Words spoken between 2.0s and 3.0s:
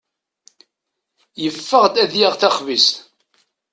d-yaɣ taxbizt.